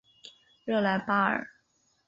[0.65, 1.47] 热莱巴尔。